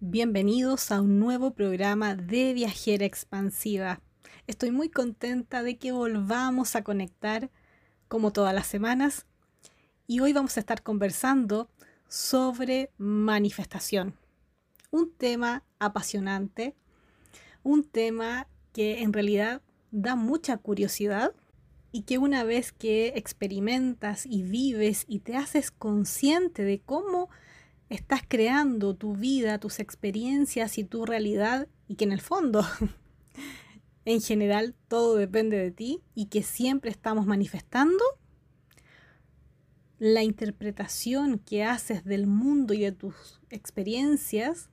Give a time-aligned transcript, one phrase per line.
[0.00, 4.02] Bienvenidos a un nuevo programa de Viajera Expansiva.
[4.46, 7.50] Estoy muy contenta de que volvamos a conectar
[8.06, 9.24] como todas las semanas
[10.06, 11.70] y hoy vamos a estar conversando
[12.08, 14.14] sobre manifestación.
[14.90, 16.74] Un tema apasionante,
[17.62, 21.32] un tema que en realidad da mucha curiosidad
[21.90, 27.30] y que una vez que experimentas y vives y te haces consciente de cómo
[27.88, 32.64] estás creando tu vida, tus experiencias y tu realidad y que en el fondo,
[34.04, 38.04] en general, todo depende de ti y que siempre estamos manifestando,
[39.98, 44.68] la interpretación que haces del mundo y de tus experiencias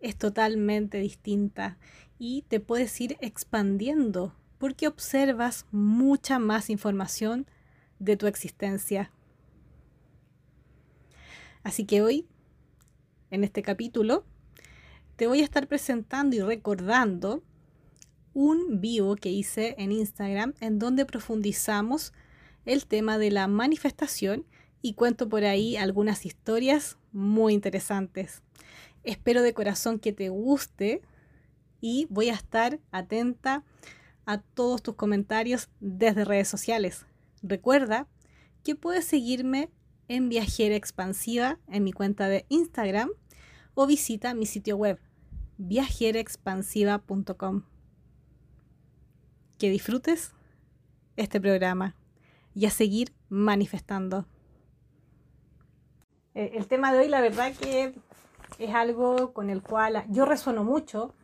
[0.00, 1.78] es totalmente distinta
[2.18, 7.46] y te puedes ir expandiendo porque observas mucha más información
[7.98, 9.12] de tu existencia.
[11.62, 12.26] Así que hoy,
[13.30, 14.24] en este capítulo,
[15.16, 17.42] te voy a estar presentando y recordando
[18.32, 22.12] un vivo que hice en Instagram en donde profundizamos
[22.64, 24.46] el tema de la manifestación
[24.82, 28.42] y cuento por ahí algunas historias muy interesantes.
[29.02, 31.02] Espero de corazón que te guste
[31.80, 33.64] y voy a estar atenta
[34.26, 37.06] a todos tus comentarios desde redes sociales.
[37.42, 38.06] Recuerda
[38.62, 39.70] que puedes seguirme
[40.10, 43.10] en Viajera Expansiva en mi cuenta de Instagram
[43.74, 44.98] o visita mi sitio web
[45.58, 47.62] viajeraexpansiva.com.
[49.56, 50.32] Que disfrutes
[51.16, 51.94] este programa
[52.56, 54.26] y a seguir manifestando.
[56.34, 57.94] Eh, el tema de hoy, la verdad que
[58.58, 61.14] es algo con el cual yo resueno mucho.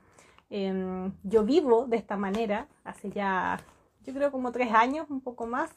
[0.49, 3.59] Em, yo vivo de esta manera hace ya,
[4.05, 5.73] yo creo como tres años, un poco más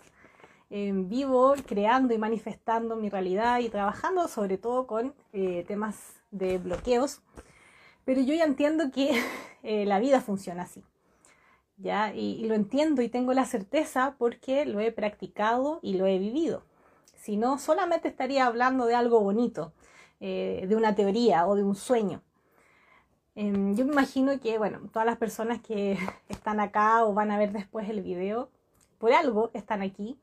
[0.69, 7.21] vivo creando y manifestando mi realidad y trabajando sobre todo con eh, temas de bloqueos.
[8.05, 9.11] Pero yo ya entiendo que
[9.63, 10.83] eh, la vida funciona así.
[11.77, 12.13] ¿ya?
[12.13, 16.63] Y, lo entiendo y tengo la certeza porque lo he practicado y lo he vivido.
[17.15, 19.73] Si no, solamente estaría hablando de algo bonito,
[20.19, 22.21] eh, de una teoría o de un sueño.
[23.35, 25.97] Em, yo me imagino que, bueno, todas las personas que
[26.29, 28.49] están acá o van a ver después el video,
[28.97, 30.17] por algo están aquí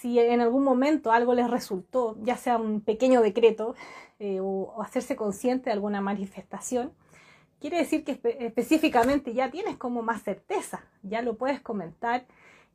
[0.00, 3.74] si en algún momento algo les resultó, ya sea un pequeño decreto
[4.18, 6.92] eh, o, hacerse consciente de alguna manifestación,
[7.60, 12.24] quiere decir que específicamente ya tienes como más certeza, ya lo puedes comentar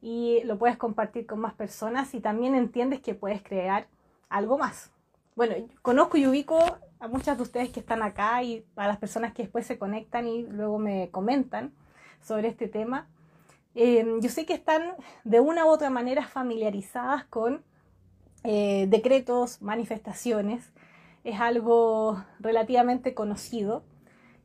[0.02, 3.88] y lo puedes compartir con más personas y también entiendes que puedes crear
[4.30, 4.92] algo más.
[5.36, 6.60] Bueno, conozco y ubico
[7.00, 10.28] a muchas de ustedes que están acá y a las personas que después se conectan
[10.28, 11.74] y luego me comentan
[12.22, 13.08] sobre este tema.
[13.76, 17.64] Em, yo sé que están de una u otra manera familiarizadas con
[18.44, 20.72] eh, decretos, manifestaciones.
[21.26, 23.84] Es algo relativamente conocido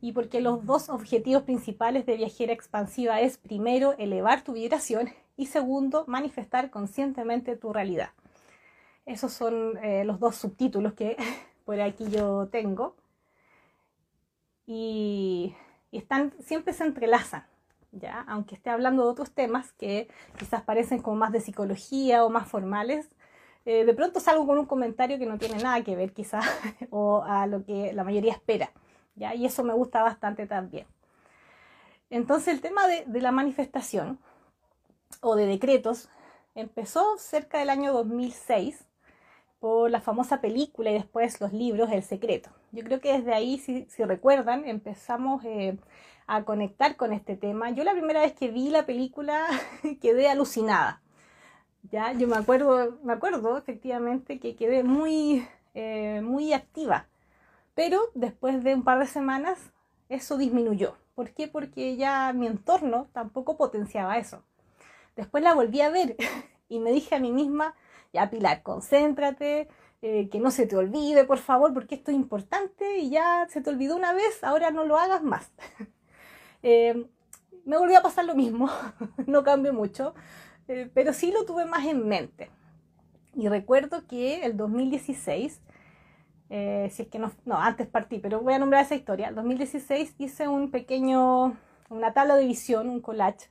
[0.01, 5.45] y porque los dos objetivos principales de viajera expansiva es primero elevar tu vibración y
[5.45, 8.09] segundo manifestar conscientemente tu realidad.
[9.05, 11.15] Esos son eh, los dos subtítulos que
[11.65, 12.97] por aquí yo tengo
[14.65, 15.55] y,
[15.89, 17.50] y están siempre se entrelazan
[17.91, 18.23] ¿ya?
[18.27, 20.07] Aunque esté hablando de otros temas que
[20.37, 23.09] quizás parecen como más de psicología o más formales,
[23.65, 26.45] eh, de pronto salgo con un comentario que no tiene nada que ver quizás
[26.89, 28.71] o a lo que la mayoría espera,
[29.15, 29.35] ¿ya?
[29.35, 30.87] Y eso me gusta bastante también.
[32.09, 34.19] Entonces el tema de, de la manifestación
[35.21, 36.09] o de decretos
[36.55, 38.85] empezó cerca del año 2006
[39.61, 42.49] por la famosa película y después los libros El Secreto.
[42.71, 45.77] Yo creo que desde ahí, si, recuerdan, empezamos eh,
[46.25, 47.69] a conectar con este tema.
[47.69, 49.47] Yo la primera vez que vi la película
[50.01, 51.03] quedé alucinada.
[51.91, 57.07] Ya, yo me acuerdo, me acuerdo efectivamente que quedé muy, eh, muy activa.
[57.75, 59.59] Pero después de un par de semanas
[60.09, 60.97] eso disminuyó.
[61.13, 61.47] ¿Por qué?
[61.47, 64.43] Porque ya mi entorno tampoco potenciaba eso.
[65.15, 66.17] Después la volví a ver
[66.67, 67.75] y me dije a mí misma,
[68.13, 69.67] ya Pilar, concéntrate,
[70.01, 73.61] eh, que no se te olvide, por favor, porque esto es importante y ya se
[73.61, 75.51] te olvidó una vez, ahora no lo hagas más.
[76.63, 77.07] Eh,
[77.65, 78.69] me volvió a pasar lo mismo,
[79.25, 80.13] no cambió mucho,
[80.67, 82.51] eh, pero sí lo tuve más en mente.
[83.33, 85.59] Y recuerdo que el 2016,
[86.49, 89.29] si es que no, no, antes partí, pero voy a nombrar esa historia.
[89.29, 91.57] El 2016 hice un pequeño,
[91.89, 93.49] una tabla de visión, un collage,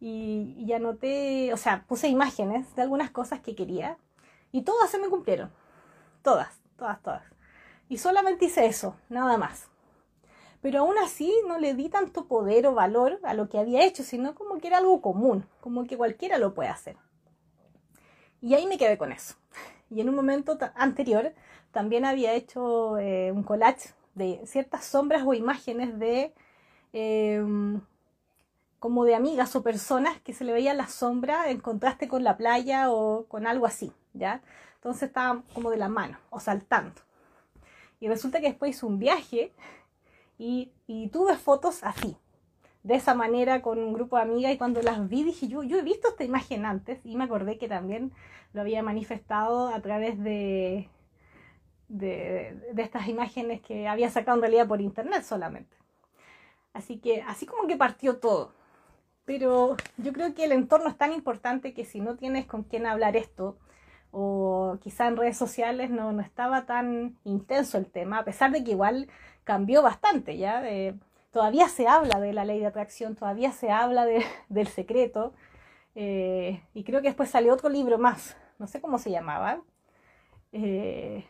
[0.00, 3.98] y, y anoté, o sea, puse imágenes de algunas cosas que quería,
[4.52, 5.50] y todas se me cumplieron.
[6.22, 7.22] Todas, todas, todas.
[7.88, 9.68] Y solamente hice eso, nada más
[10.60, 14.02] pero aún así no le di tanto poder o valor a lo que había hecho,
[14.02, 16.96] sino como que era algo común, como que cualquiera lo puede hacer.
[18.40, 19.34] Y ahí me quedé con eso.
[19.90, 21.32] Y en un momento anterior
[21.72, 26.34] también había hecho eh, un collage de ciertas sombras o imágenes de
[26.92, 27.80] em,
[28.78, 32.36] como de amigas o personas que se le veía la sombra en contraste con la
[32.36, 34.42] playa o con algo así, ¿ya?
[34.76, 37.00] Entonces estaban como de la mano o saltando.
[38.00, 39.52] Y resulta que después hice un viaje
[40.38, 42.16] y, y tuve fotos así,
[42.84, 45.78] de esa manera con un grupo de amigas y cuando las vi dije yo, yo
[45.78, 48.12] he visto esta imagen antes y me acordé que también
[48.52, 50.88] lo había manifestado a través de,
[51.88, 55.76] de, de estas imágenes que había sacado en realidad por internet solamente.
[56.72, 58.57] Así que así como que partió todo.
[59.28, 62.86] Pero yo creo que el entorno es tan importante que si no tienes con quién
[62.86, 63.58] hablar esto,
[64.10, 68.64] o quizá en redes sociales no, no estaba tan intenso el tema, a pesar de
[68.64, 69.08] que igual
[69.44, 70.62] cambió bastante, ¿ya?
[71.30, 75.34] todavía se habla de la ley de atracción, todavía se habla de, del secreto,
[75.94, 79.60] eh, y creo que después salió otro libro más, no sé cómo se llamaba.
[80.52, 81.26] Eh,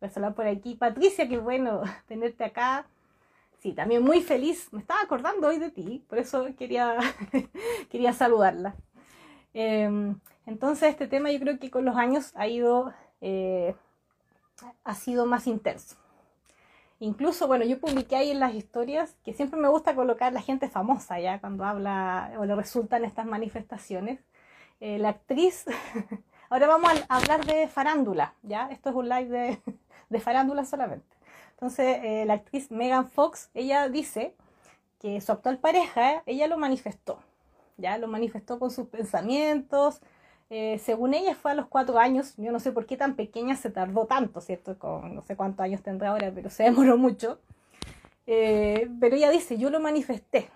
[0.00, 0.76] voy por aquí.
[0.76, 2.86] Patricia, qué bueno tenerte acá.
[3.60, 4.72] Sí, también muy feliz.
[4.72, 6.96] Me estaba acordando hoy de ti, por eso quería,
[7.90, 8.74] quería saludarla.
[9.52, 13.74] Em, entonces, este tema yo creo que con los años ha ido, eh,
[14.84, 15.96] ha sido más intenso.
[17.00, 20.68] Incluso, bueno, yo publiqué ahí en las historias que siempre me gusta colocar la gente
[20.70, 24.20] famosa ya cuando habla o le resultan estas manifestaciones.
[24.80, 25.66] Eh, la actriz,
[26.50, 29.62] ahora vamos a hablar de farándula, ya, esto es un live de,
[30.10, 31.19] de farándula solamente.
[31.60, 34.34] Entonces, eh, la actriz Megan Fox, ella dice
[34.98, 37.18] que su actual pareja, ella lo manifestó,
[37.76, 40.00] ya, lo manifestó con sus pensamientos,
[40.48, 43.56] eh, según ella fue a los cuatro años, yo no sé por qué tan pequeña
[43.56, 44.78] se tardó tanto, ¿cierto?
[44.78, 47.38] Con, no sé cuántos años tendrá ahora, pero se demoró mucho.
[48.26, 50.48] Eh, pero ella dice, yo lo manifesté,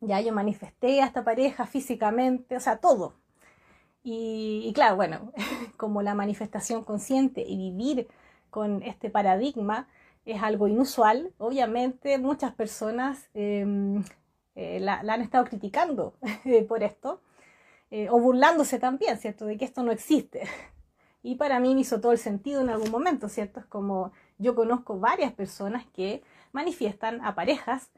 [0.00, 3.14] ya yo manifesté a esta pareja físicamente, o sea, todo.
[4.04, 5.32] Y, y claro, bueno,
[5.76, 8.06] como la manifestación consciente y vivir
[8.50, 9.88] con este paradigma
[10.24, 14.02] es algo inusual, obviamente muchas personas em,
[14.54, 16.14] eh, la, han estado criticando
[16.68, 17.20] por esto.
[17.90, 19.46] Eh, o burlándose también, ¿cierto?
[19.46, 20.48] De que esto no existe.
[21.22, 23.60] Y para mí me hizo todo el sentido en algún momento, ¿cierto?
[23.60, 26.22] Es como yo conozco varias personas que
[26.52, 27.92] manifiestan a parejas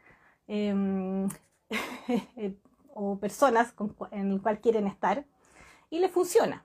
[0.49, 1.29] em,
[2.95, 3.75] o personas
[4.11, 5.25] en el cual quieren estar
[5.89, 6.65] y le funciona.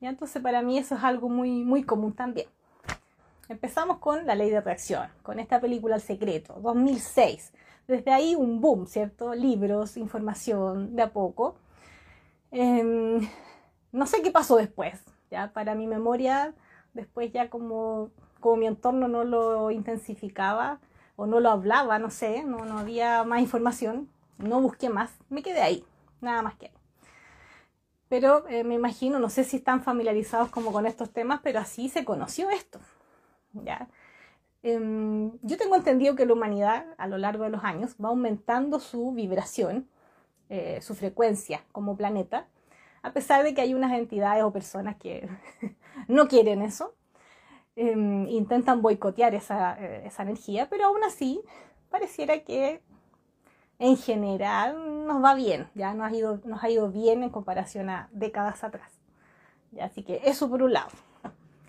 [0.00, 2.48] ¿Y entonces para mí eso es algo muy, muy común también.
[3.48, 7.54] Empezamos con la ley de atracción, con esta película El Secreto, 2006.
[7.86, 9.34] Desde ahí un boom, ¿cierto?
[9.34, 11.56] Libros, información, de a poco.
[12.50, 13.26] Em,
[13.90, 16.54] no sé qué pasó después, ya para mi memoria,
[16.92, 18.10] después ya como,
[18.40, 20.78] como mi entorno no lo intensificaba
[21.16, 25.42] o no lo hablaba, no sé, no, no había más información, no busqué más, me
[25.42, 25.84] quedé ahí,
[26.20, 26.72] nada más que ahí.
[28.10, 31.88] Pero eh, me imagino, no sé si están familiarizados como con estos temas, pero así
[31.88, 32.78] se conoció esto.
[33.64, 33.88] ¿Ya?
[34.62, 38.80] Em, yo tengo entendido que la humanidad a lo largo de los años va aumentando
[38.80, 39.88] su vibración
[40.50, 42.46] eh, su frecuencia como planeta,
[43.02, 45.28] a pesar de que hay unas entidades o personas que
[46.08, 46.94] no quieren eso,
[47.76, 51.42] em, intentan boicotear esa, eh, esa, energía, pero aún así
[51.90, 52.82] pareciera que
[53.78, 57.90] en general nos va bien, ya nos ha ido, nos ha ido bien en comparación
[57.90, 58.90] a décadas atrás.
[59.78, 60.88] Así que eso por un lado.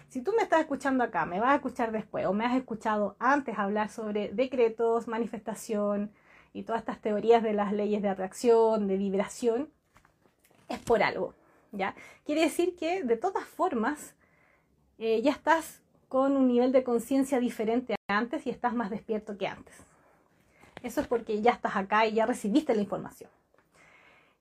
[0.10, 3.16] Si tú me estás escuchando acá, me vas a escuchar después o me has escuchado
[3.20, 6.12] antes hablar sobre decretos, manifestación,
[6.52, 9.69] y todas estas teorías de las leyes de atracción, de vibración,
[10.68, 11.36] es por algo,
[11.72, 11.95] ¿ya?
[12.26, 14.16] Quiere decir que de todas formas
[14.98, 19.38] eh, ya estás con un nivel de conciencia diferente a antes y estás más despierto
[19.38, 19.76] que antes.
[20.81, 23.30] Eso es porque ya estás acá y ya recibiste la información.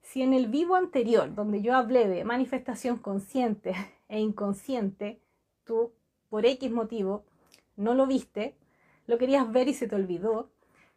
[0.00, 3.74] Si en el vivo anterior, donde yo hablé de manifestación consciente
[4.08, 5.20] e inconsciente,
[5.68, 5.92] tú
[6.30, 7.22] por X motivo
[7.76, 8.56] no lo viste,
[9.06, 10.50] lo querías ver y se te olvidó,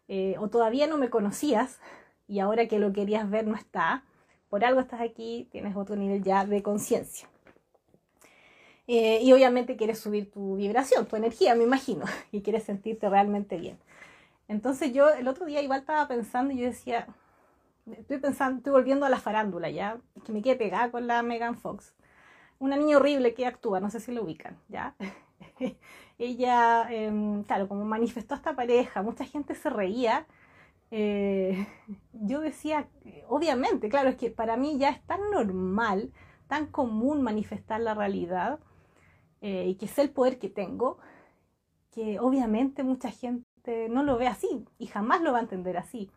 [0.08, 1.80] eh, o todavía no me conocías
[2.28, 4.04] y ahora que lo querías ver no está,
[4.50, 7.28] por algo estás aquí, tienes otro nivel ya de conciencia.
[8.88, 13.58] Eh, y obviamente quieres subir tu vibración, tu energía, me imagino, y quieres sentirte realmente
[13.58, 13.78] bien.
[14.48, 17.08] Entonces yo el otro día igual estaba pensando y yo decía,
[17.98, 21.58] estoy pensando, estoy volviendo a la farándula ya, que me quedé pegada con la Megan
[21.58, 21.94] Fox.
[22.62, 24.96] Una niña horrible que actúa, no sé si lo ubican, ¿ya?
[26.20, 30.28] ella, em, claro, como manifestó esta pareja, mucha gente se reía.
[30.92, 31.66] Eh,
[32.14, 32.88] yo decía,
[33.28, 36.12] obviamente, claro, es que para mí ya es tan normal,
[36.48, 38.60] tan común manifestar la realidad
[39.42, 41.00] eh, y que es el poder que tengo,
[41.92, 46.12] que obviamente mucha gente no lo ve así y jamás lo va a entender así.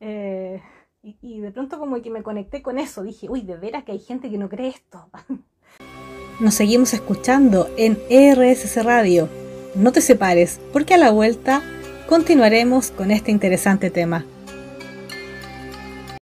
[0.00, 0.62] Eh,
[1.02, 3.98] y, de pronto como que me conecté con eso, dije, uy, de veras que hay
[3.98, 5.10] gente que no cree esto.
[6.40, 9.28] Nos seguimos escuchando en RSC Radio.
[9.76, 11.62] no te separes, porque a la vuelta
[12.08, 14.24] continuaremos con este interesante tema.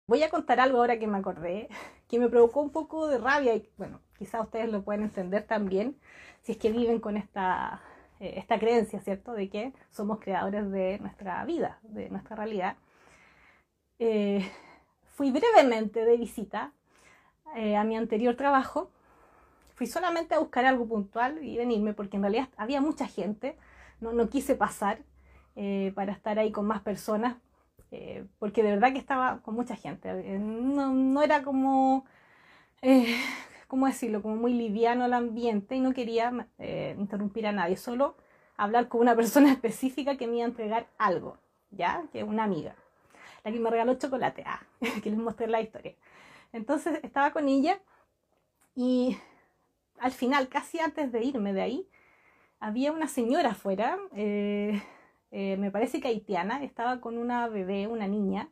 [0.05, 1.67] Voy a contar algo ahora que me acordé,
[2.07, 5.97] que me provocó un poco de rabia y bueno, quizás ustedes lo pueden entender también
[6.43, 7.81] si es que viven con esta,
[8.19, 9.33] eh, esta creencia, ¿cierto?
[9.33, 12.75] De que somos creadores de nuestra vida, de nuestra realidad.
[13.97, 14.47] Eh,
[15.15, 16.71] fui brevemente de visita
[17.55, 18.91] eh, a mi anterior trabajo.
[19.83, 23.57] Fui solamente a buscar algo puntual y venirme porque en realidad había mucha gente.
[23.99, 24.99] No, no quise pasar
[25.93, 27.35] para estar ahí con más personas
[28.39, 30.09] porque de verdad que estaba con mucha gente.
[30.39, 32.05] No, no era como
[33.67, 34.21] ¿cómo decirlo?
[34.21, 38.15] Como muy liviano el ambiente y no quería eh, interrumpir a nadie, solo
[38.55, 41.37] hablar con una persona específica que me iba a entregar algo,
[41.71, 42.03] ¿ya?
[42.13, 42.75] Que una amiga,
[43.43, 44.61] la que me regaló chocolate, ah,
[45.03, 45.95] que les mostré la historia.
[46.53, 47.81] Entonces estaba con ella
[48.75, 49.17] y
[49.99, 51.89] al final, casi antes de irme de ahí,
[52.59, 54.81] había una señora afuera, eh,
[55.31, 58.49] eh, me parece que haitiana, estaba con una bebé, una niña,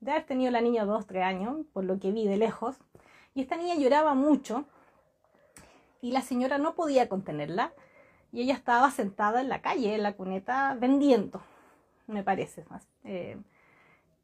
[0.00, 2.76] de haber tenido la niña dos, tres años, por lo que vi de lejos,
[3.34, 4.64] y esta niña lloraba mucho
[6.00, 7.72] y la señora no podía contenerla
[8.30, 11.42] y ella estaba sentada en la calle, en la cuneta, vendiendo,
[12.06, 12.64] me parece.
[13.04, 13.38] Eh,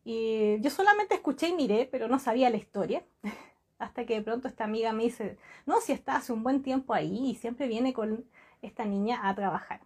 [0.04, 3.04] y yo solamente escuché y miré, pero no sabía la historia.
[3.80, 6.94] Hasta que de pronto esta amiga me dice, no, si está hace un buen tiempo
[6.94, 8.24] ahí y siempre viene con
[8.62, 9.80] esta niña a trabajar.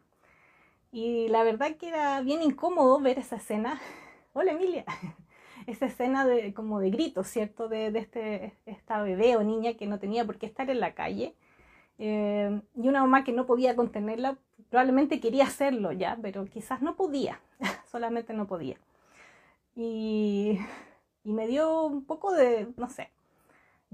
[0.92, 3.80] Y la verdad que era bien incómodo ver esa escena.
[4.34, 4.84] Hola Emilia
[5.66, 7.68] esa escena de, como de gritos, ¿cierto?
[7.68, 10.94] De, de este, esta bebé o niña que no tenía por qué estar en la
[10.94, 11.34] calle.
[11.98, 14.36] Eh, y una mamá que no podía contenerla,
[14.70, 17.40] probablemente quería hacerlo ya, pero quizás no podía,
[17.90, 18.76] solamente no podía.
[19.76, 20.58] Y,
[21.24, 23.10] y me dio un poco de, no sé,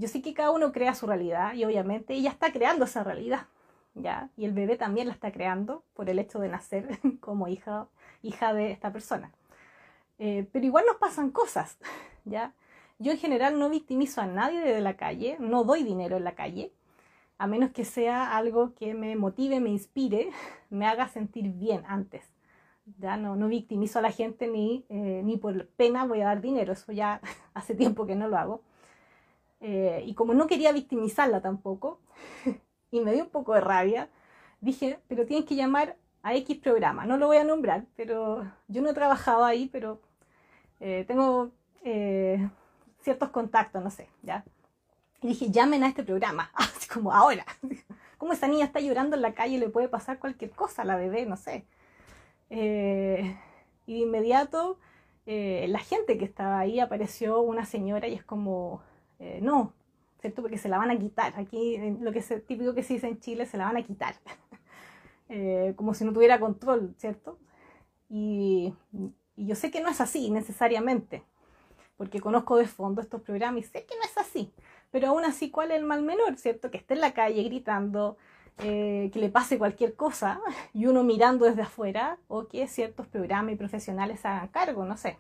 [0.00, 3.46] yo sé que cada uno crea su realidad y obviamente ella está creando esa realidad,
[3.94, 4.30] ¿ya?
[4.34, 7.86] Y el bebé también la está creando por el hecho de nacer como hija,
[8.22, 9.30] hija de esta persona.
[10.18, 11.76] Eh, pero igual nos pasan cosas,
[12.24, 12.54] ¿ya?
[12.98, 16.34] Yo en general no victimizo a nadie de la calle, no doy dinero en la
[16.34, 16.72] calle,
[17.36, 20.30] a menos que sea algo que me motive, me inspire,
[20.70, 22.24] me haga sentir bien antes.
[22.98, 26.40] Ya no, no victimizo a la gente ni, eh, ni por pena voy a dar
[26.40, 27.20] dinero, eso ya
[27.52, 28.62] hace tiempo que no lo hago.
[29.60, 32.00] Eh, y como no quería victimizarla tampoco,
[32.90, 34.08] y me dio un poco de rabia,
[34.60, 38.82] dije, pero tienes que llamar a X programa, no lo voy a nombrar, pero yo
[38.82, 40.00] no he trabajado ahí, pero
[40.80, 41.52] eh, tengo
[41.84, 42.48] eh,
[43.00, 44.44] ciertos contactos, no sé, ¿ya?
[45.22, 47.44] Y dije, llamen a este programa, así como ahora.
[48.18, 50.96] Como esa niña está llorando en la calle, le puede pasar cualquier cosa a la
[50.96, 51.64] bebé, no sé.
[52.50, 53.38] Y de
[53.86, 54.78] inmediato,
[55.24, 58.82] la gente que estaba ahí apareció una señora y es como,
[59.42, 59.72] no,
[60.20, 60.42] ¿cierto?
[60.42, 61.34] Porque se la van a quitar.
[61.36, 64.14] Aquí, lo que es típico que se dice en Chile, se la van a quitar.
[65.76, 67.38] como si no tuviera control, ¿cierto?
[68.08, 68.72] Y
[69.40, 71.22] y yo sé que no es así necesariamente,
[71.96, 74.52] porque conozco de fondo estos programas y sé que no es así.
[74.90, 76.70] Pero aún así, ¿cuál es el mal menor, cierto?
[76.70, 78.18] Que esté en la calle gritando,
[78.58, 80.42] eh, que le pase cualquier cosa
[80.74, 85.18] y uno mirando desde afuera o que ciertos programas y profesionales hagan cargo, no sé.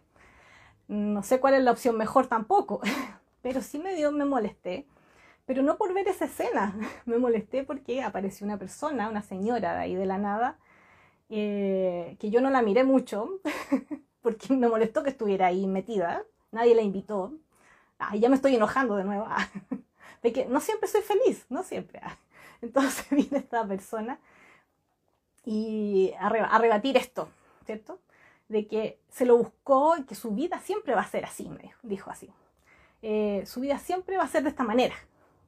[0.86, 2.82] No sé cuál es la opción mejor tampoco,
[3.42, 4.86] pero sí me dio, me molesté.
[5.46, 6.74] Pero no por ver esa escena,
[7.06, 10.58] me molesté porque apareció una persona, una señora de ahí de la nada,
[11.28, 13.40] eh, que yo no la miré mucho,
[14.22, 17.34] porque me molestó que estuviera ahí metida, nadie la invitó.
[17.98, 19.26] Ah, ya me estoy enojando de nuevo.
[19.30, 19.48] Ah,
[20.22, 21.98] de que no siempre soy feliz, no siempre.
[22.02, 22.18] Ah.
[22.60, 24.18] Entonces viene esta persona
[25.44, 27.28] y a, rebatir esto,
[27.64, 28.00] ¿cierto?
[28.48, 31.72] De que se lo buscó y que su vida siempre va a ser así, me
[31.82, 32.30] dijo, así.
[33.02, 34.94] Eh, su vida siempre va a ser de esta manera.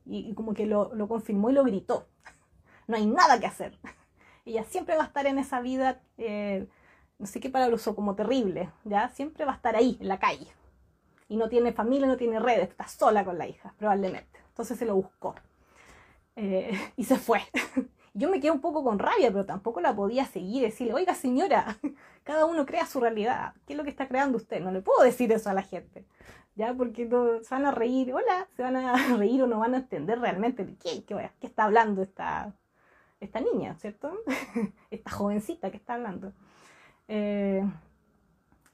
[0.04, 2.08] Y, como que lo, confirmó y lo gritó.
[2.88, 3.78] No hay nada que hacer.
[4.44, 6.66] Ella siempre va a estar en esa vida eh,
[7.22, 9.08] no sé qué palabra usó, como terrible, ¿ya?
[9.10, 10.48] Siempre va a estar ahí, en la calle.
[11.28, 14.40] Y no tiene familia, no tiene redes, está sola con la hija, probablemente.
[14.48, 15.36] Entonces se lo buscó.
[16.34, 17.40] Eh, y se fue.
[18.14, 21.78] Yo me quedé un poco con rabia, pero tampoco la podía seguir, decirle, oiga señora,
[22.24, 23.54] cada uno crea su realidad.
[23.66, 24.60] ¿Qué es lo que está creando usted?
[24.60, 26.04] No le puedo decir eso a la gente.
[26.54, 26.74] ¿Ya?
[26.74, 27.08] Porque
[27.42, 30.64] se van a reír, hola, se van a reír o no van a entender realmente
[30.64, 32.54] de qué, qué, está hablando esta,
[33.20, 34.12] esta niña, ¿cierto?
[34.90, 36.34] esta jovencita que está hablando.
[37.08, 37.64] Eh,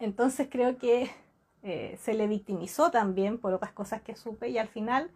[0.00, 1.11] entonces creo que
[1.62, 5.11] eh, se le victimizó también por otras cosas que supe y al final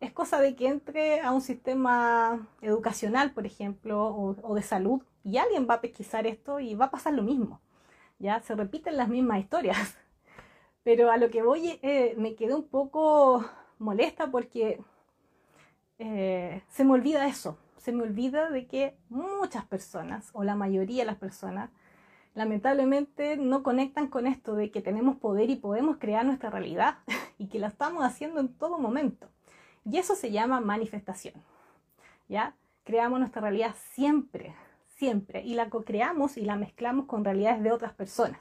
[0.00, 4.06] es cosa de que entre a un sistema educacional, por ejemplo,
[4.42, 7.60] o, de salud y alguien va a pesquisar esto y va a pasar lo mismo.
[8.18, 9.96] Ya se repiten las mismas historias.
[10.84, 13.44] Pero a lo que voy eh, me quedé un poco
[13.78, 14.80] molesta porque
[15.98, 21.06] se me olvida eso, se me olvida de que muchas personas, o la mayoría de
[21.06, 21.70] las personas,
[22.34, 26.98] lamentablemente no conectan con esto de que tenemos poder y podemos crear nuestra realidad
[27.38, 29.28] y que la estamos haciendo en todo momento.
[29.90, 31.34] Y eso se llama manifestación.
[32.28, 32.54] ¿Ya?
[32.84, 34.54] Creamos nuestra realidad siempre,
[34.96, 38.40] siempre, y la co-creamos y la mezclamos con realidades de otras personas.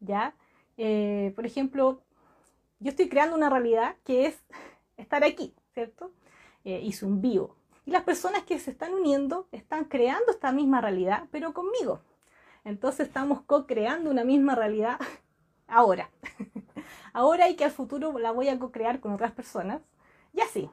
[0.00, 0.34] ¿Ya?
[0.76, 2.02] Eh, por ejemplo,
[2.80, 4.36] yo estoy creando una realidad que es
[4.96, 6.10] estar aquí, ¿cierto?
[6.64, 7.56] Eh, hice un vivo.
[7.86, 12.00] Y las personas que se están uniendo están creando esta misma realidad, pero conmigo.
[12.64, 14.98] Entonces estamos co-creando una misma realidad
[15.68, 16.10] ahora.
[17.12, 19.82] ahora y que al futuro la voy a co-crear con otras personas.
[20.34, 20.68] Y así.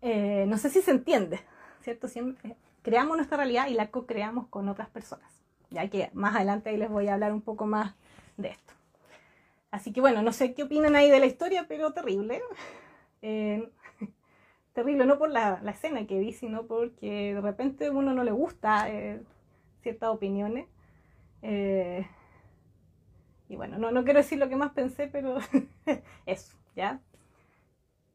[0.00, 1.40] Eh, no sé si se entiende,
[1.82, 2.08] ¿cierto?
[2.08, 5.30] Siempre creamos nuestra realidad y la co-creamos con otras personas.
[5.70, 7.94] Ya que más adelante ahí les voy a hablar un poco más
[8.36, 8.74] de esto.
[9.70, 12.40] Así que bueno, no sé qué opinan ahí de la historia, pero terrible.
[13.26, 13.66] Eh,
[14.74, 18.32] terrible no por la, escena que vi, sino porque de repente a uno no le
[18.32, 19.22] gusta eh,
[19.80, 20.66] ciertas opiniones.
[21.40, 22.06] Eh,
[23.48, 25.38] y bueno, no, no quiero decir lo que más pensé, pero
[26.26, 27.00] eso, ¿ya?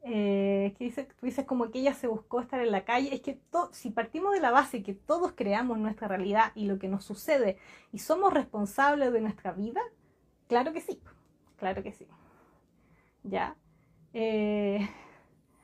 [0.02, 3.38] Que dice, tú dices como que ella se buscó estar en la calle, es que
[3.72, 7.58] si partimos de la base que todos creamos nuestra realidad y lo que nos sucede
[7.92, 9.80] y somos responsables de nuestra vida,
[10.48, 11.00] claro que sí,
[11.56, 12.06] claro que sí.
[13.22, 13.56] ¿Ya?
[14.14, 14.88] Eh,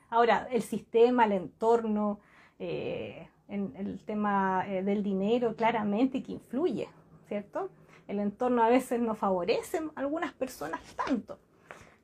[0.09, 2.19] ahora, el sistema, el entorno,
[2.59, 6.89] eh, el tema eh, del dinero, claramente que influye,
[7.27, 7.69] ¿cierto?
[8.07, 11.39] El entorno a veces no favorece a algunas personas tanto,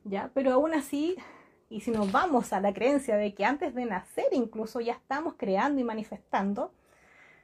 [0.04, 0.30] ¿ya?
[0.34, 1.16] Pero aún así,
[1.74, 5.34] y si nos vamos a la creencia de que antes de nacer incluso ya estamos
[5.36, 6.70] creando y manifestando,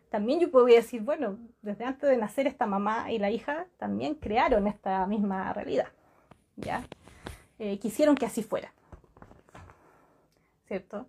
[0.08, 4.14] también yo podría decir, bueno, desde antes de nacer esta mamá y la hija también
[4.14, 5.88] crearon esta misma realidad.
[6.54, 6.84] ¿ya?
[7.58, 8.72] Eh, quisieron que así fuera,
[10.68, 11.08] ¿cierto?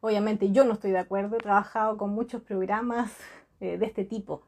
[0.00, 3.14] Obviamente yo no estoy de acuerdo, he trabajado con muchos programas
[3.60, 4.44] eh, de este tipo,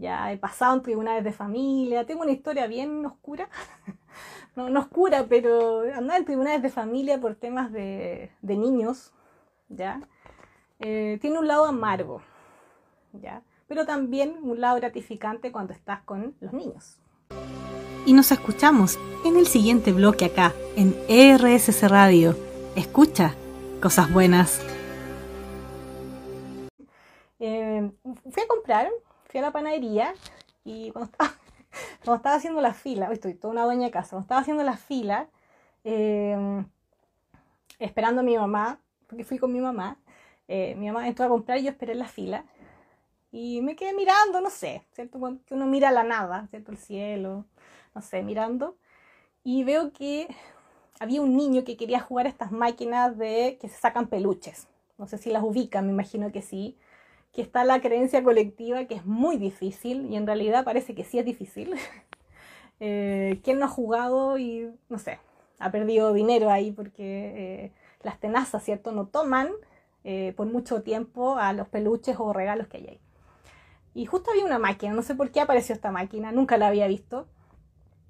[0.00, 3.48] ya he pasado en tribunales de familia, tengo una historia bien oscura,
[4.56, 9.12] no, oscura, pero andar en tribunales de familia por temas de, niños,
[9.68, 10.00] ¿ya?
[10.80, 12.22] Eh, tiene un lado amargo,
[13.12, 13.42] ¿ya?
[13.68, 16.98] Pero también un lado gratificante cuando estás con los niños
[18.06, 22.36] y nos escuchamos en el siguiente bloque acá, en RSC Radio.
[22.74, 23.34] Escucha
[23.80, 24.60] cosas buenas.
[27.38, 28.90] Eh, fui a comprar,
[29.30, 30.14] fui a la panadería
[30.64, 31.32] y cuando estaba,
[32.16, 34.76] estaba haciendo la fila, hoy estoy toda una dueña de casa, cuando estaba haciendo la
[34.76, 35.28] fila,
[35.84, 36.64] eh,
[37.78, 39.98] esperando a mi mamá, porque fui con mi mamá,
[40.48, 42.44] eh, mi mamá entró a comprar y yo esperé en la fila
[43.32, 45.20] y me quedé mirando, no sé, ¿cierto?
[45.46, 46.72] Que uno mira la nada, ¿cierto?
[46.72, 47.44] El cielo,
[47.94, 48.76] no sé, mirando,
[49.44, 50.28] y veo que
[50.98, 54.66] había un niño que quería jugar a estas máquinas de que se sacan peluches.
[54.98, 56.76] No sé si las ubican, me imagino que sí.
[57.32, 61.18] Que está la creencia colectiva que es muy difícil y en realidad parece que sí
[61.18, 61.74] es difícil.
[62.80, 65.18] eh, ¿Quién no ha jugado y no sé,
[65.58, 68.92] ha perdido dinero ahí porque eh, las tenazas, ¿cierto?
[68.92, 69.50] No toman
[70.02, 73.00] eh, por mucho tiempo a los peluches o regalos que hay ahí.
[73.94, 76.86] Y justo había una máquina, no sé por qué apareció esta máquina, nunca la había
[76.86, 77.26] visto.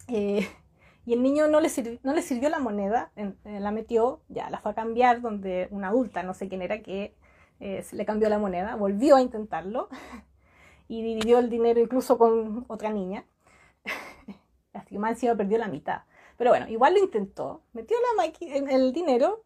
[0.09, 0.47] Eh,
[1.07, 4.51] y el niño no le, sirvió, no le sirvió la moneda, eh, la metió, ya
[4.51, 7.15] la fue a cambiar donde una adulta, no sé quién era, que
[7.61, 9.89] eh, se le cambió la moneda, volvió a intentarlo
[10.89, 13.25] y dividió el dinero incluso con otra niña.
[14.93, 16.03] Más encima perdió la mitad.
[16.37, 18.25] Pero bueno, igual lo intentó, metió la
[18.71, 19.45] el dinero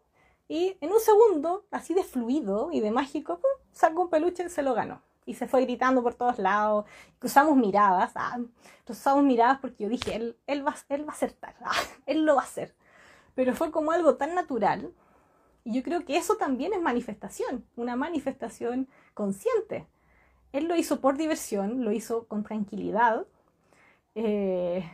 [0.49, 3.41] y en un segundo, así de fluido y de mágico,
[3.73, 6.85] sacó un peluche y se lo ganó y se fue gritando por todos lados,
[7.19, 8.39] cruzamos miradas, ah,
[8.85, 11.73] cruzamos miradas porque yo dije, él, él, va, él va a acertar, ah,
[12.07, 12.75] él lo va a hacer.
[13.35, 14.93] Pero fue como algo tan natural
[15.65, 19.87] y yo creo que eso también es manifestación, una manifestación consciente.
[20.53, 23.27] Él lo hizo por diversión, lo hizo con tranquilidad
[24.15, 24.85] eh,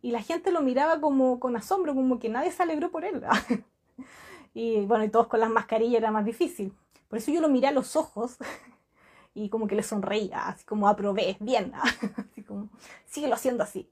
[0.00, 3.22] y la gente lo miraba como con asombro, como que nadie se alegró por él.
[4.54, 6.72] y bueno, y todos con las mascarillas era más difícil.
[7.08, 8.38] Por eso yo lo miré a los ojos
[9.34, 11.72] y como que le sonreía, así como aprobé, bien,
[12.32, 12.70] así como,
[13.06, 13.88] síguelo haciendo así.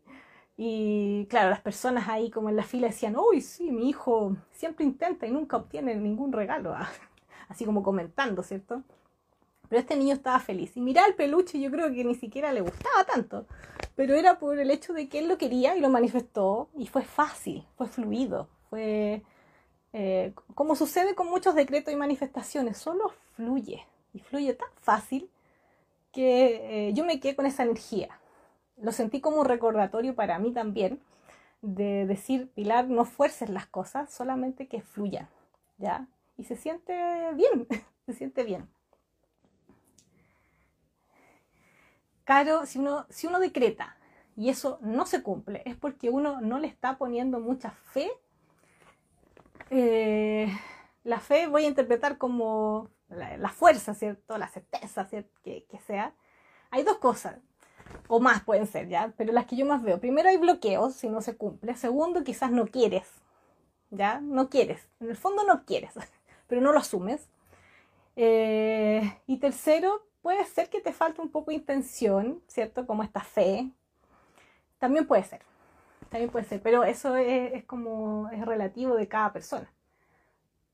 [0.57, 4.85] Y claro, las personas ahí como en la fila decían, uy, sí, mi hijo siempre
[4.85, 6.75] intenta y nunca obtiene ningún regalo,
[7.49, 8.83] así como comentando, ¿cierto?
[9.69, 10.77] Pero este niño estaba feliz.
[10.77, 13.47] Y mirar el peluche yo creo que ni siquiera le gustaba tanto.
[13.95, 16.69] Pero era por el hecho de que él lo quería y lo manifestó.
[16.77, 18.49] Y fue fácil, fue fluido.
[18.71, 19.23] Fue
[19.93, 22.79] eh, como sucede con muchos decretos y manifestaciones.
[22.79, 23.85] Solo fluye.
[24.13, 25.31] Y fluye tan fácil
[26.13, 28.21] que eh, yo me quedé con esa energía.
[28.77, 31.01] Lo sentí como un recordatorio para mí también
[31.63, 35.29] de decir, Pilar, no fuerces las cosas, solamente que fluyan,
[35.79, 36.07] ¿ya?
[36.37, 36.95] Y se siente
[37.35, 37.67] bien,
[38.07, 38.69] se siente bien.
[42.25, 43.97] Claro, si uno, si uno decreta
[44.37, 48.11] y eso no se cumple, es porque uno no le está poniendo mucha fe.
[49.71, 50.53] Eh,
[51.05, 54.37] la fe voy a interpretar como la, fuerza, ¿cierto?
[54.39, 55.31] La certeza, ¿cierto?
[55.43, 56.15] Que, que, sea.
[56.71, 57.39] Hay dos cosas,
[58.09, 59.13] o más pueden ser, ¿ya?
[59.17, 60.01] Pero las que yo más veo.
[60.01, 61.77] Primero hay bloqueos si no se cumple.
[61.77, 63.09] Segundo, quizás no quieres,
[63.91, 64.21] ¿ya?
[64.21, 64.87] No quieres.
[65.01, 65.95] En el fondo no quieres,
[66.47, 67.29] pero no lo asumes.
[68.17, 72.87] Eh, y tercero, puede ser que te falte un poco de intención, ¿cierto?
[72.87, 73.71] Como esta fe.
[74.79, 75.43] También puede ser.
[76.11, 76.63] También puede ser.
[76.63, 79.71] Pero eso es, como, es relativo de cada persona.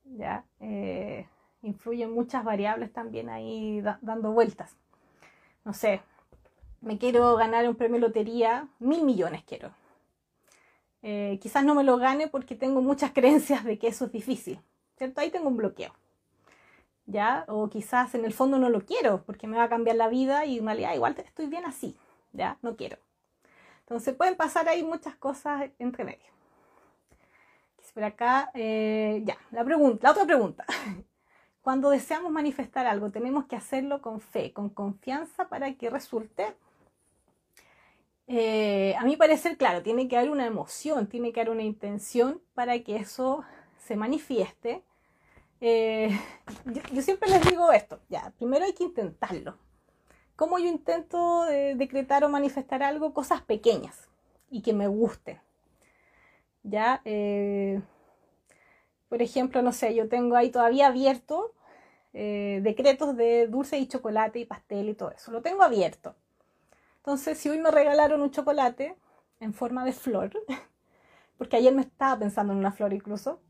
[0.05, 0.45] ¿Ya?
[0.59, 1.27] Eh,
[1.63, 4.75] influyen muchas variables también ahí dando vueltas.
[5.65, 6.01] No sé,
[6.83, 9.71] me quiero ganar un premio lotería, mil millones quiero.
[11.01, 14.59] Eh, quizás no me lo gane porque tengo muchas creencias de que eso es difícil,
[14.97, 15.21] ¿cierto?
[15.21, 15.93] Ahí tengo un bloqueo.
[17.05, 17.45] ¿ya?
[17.47, 20.45] O quizás en el fondo no lo quiero porque me va a cambiar la vida
[20.45, 21.95] y en realidad igual estoy bien así,
[22.31, 22.57] ¿ya?
[22.61, 22.97] No quiero.
[23.81, 26.33] Entonces pueden pasar ahí muchas cosas entre medio.
[27.93, 30.65] Por acá, eh, ya, la, pregunta, la otra pregunta.
[31.61, 36.55] Cuando deseamos manifestar algo, tenemos que hacerlo con fe, con confianza para que resulte.
[38.27, 42.41] Eh, a mi parecer, claro, tiene que haber una emoción, tiene que haber una intención
[42.53, 43.43] para que eso
[43.77, 44.83] se manifieste
[45.65, 46.09] eh,
[46.91, 49.57] yo, siempre les digo esto, ya, primero hay que intentarlo.
[50.35, 53.13] ¿Cómo yo intento eh, decretar o manifestar algo?
[53.13, 54.09] Cosas pequeñas
[54.49, 55.39] y que me gusten.
[56.63, 57.81] Ya, eh,
[59.07, 61.53] por ejemplo, no sé, yo tengo ahí todavía abierto
[62.13, 65.31] decretos de dulce y chocolate y pastel y todo eso.
[65.31, 66.15] Lo tengo abierto.
[67.03, 68.95] Entonces, si hoy me regalaron un chocolate
[69.41, 70.31] en forma de flor,
[71.37, 73.41] porque ayer me estaba pensando en una flor incluso,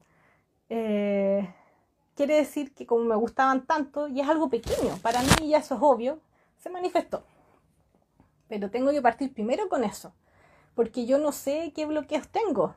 [0.67, 5.75] quiere decir que como me gustaban tanto, y es algo pequeño, para mí ya eso
[5.75, 6.19] es obvio,
[6.57, 7.23] se manifestó.
[8.47, 10.15] Pero tengo que partir primero con eso,
[10.73, 12.73] porque yo no sé qué bloqueos tengo.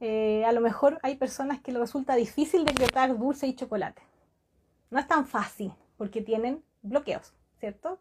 [0.00, 4.02] Eh, a lo mejor hay personas que les resulta difícil decretar dulce y chocolate.
[4.90, 7.98] No es tan fácil, porque tienen bloqueos, ¿cierto?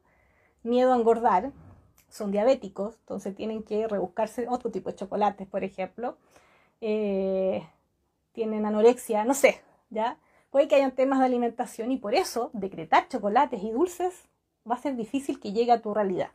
[0.68, 1.52] Miedo a engordar,
[2.10, 6.18] son diabéticos, entonces tienen que rebuscarse otro tipo de chocolates, por ejemplo.
[6.82, 7.66] Eh,
[8.34, 10.18] tienen anorexia, no sé, ¿ya?
[10.52, 14.24] Puede que hayan temas de alimentación y por eso decretar chocolates y dulces
[14.70, 16.32] va a ser difícil que llegue a tu realidad.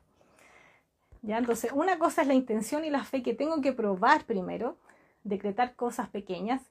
[1.22, 1.38] ¿Ya?
[1.38, 4.76] Entonces, una cosa es la intención y la fe que tengo que probar primero,
[5.22, 6.62] decretar cosas pequeñas,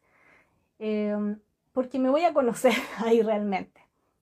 [0.79, 1.39] em,
[1.73, 2.73] porque me voy a conocer
[3.05, 3.80] ahí realmente.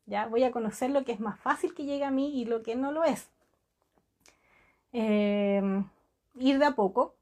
[0.09, 0.27] ¿Ya?
[0.27, 2.75] Voy a conocer lo que es más fácil que llegue a mí y lo que
[2.75, 3.29] no lo es.
[4.91, 5.85] Em,
[6.35, 7.15] ir de a poco.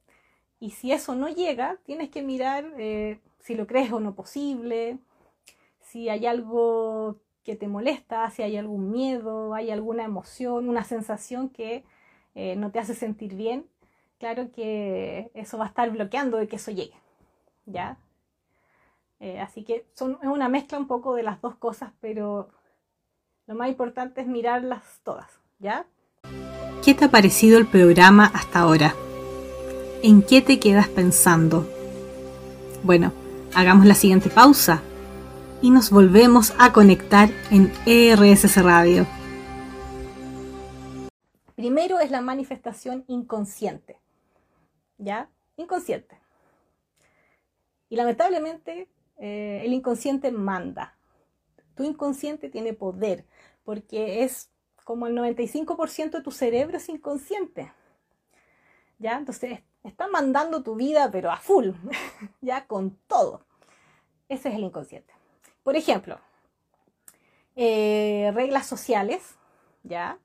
[0.59, 4.99] Y si eso no llega, tienes que mirar eh, si lo crees o no posible,
[5.81, 11.49] si hay algo que te molesta, si hay algún miedo, hay alguna emoción, una sensación
[11.49, 11.83] que
[12.35, 13.67] eh, no te hace sentir bien,
[14.19, 16.95] claro que eso va a estar bloqueando de que eso llegue,
[17.65, 17.97] ¿ya?
[19.19, 22.49] Eh, así que son, es una mezcla un poco de las dos cosas, pero
[23.47, 25.29] lo más importante es mirarlas todas,
[25.59, 25.85] ¿ya?
[26.83, 28.93] ¿Qué te ha parecido el programa hasta ahora?
[30.03, 31.65] ¿En qué te quedas pensando?
[32.83, 33.13] Bueno,
[33.55, 34.81] hagamos la siguiente pausa
[35.61, 39.07] y nos volvemos a conectar en ERSS Radio.
[41.55, 43.97] Primero es la manifestación inconsciente.
[44.97, 45.29] ¿Ya?
[45.55, 46.17] Inconsciente.
[47.89, 50.97] Y lamentablemente eh, el inconsciente manda.
[51.75, 53.25] Tu inconsciente tiene poder
[53.67, 54.49] porque es
[54.85, 57.73] como el 95% de tu cerebro es inconsciente.
[58.97, 59.17] ¿Ya?
[59.17, 61.71] Entonces está mandando tu vida pero a full,
[62.41, 63.41] ya con todo.
[64.29, 65.13] Ese es el inconsciente.
[65.63, 66.17] Por ejemplo,
[67.57, 69.35] eh, reglas sociales,
[69.83, 70.17] ¿ya?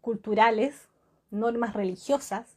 [0.00, 0.88] culturales,
[1.30, 2.56] normas religiosas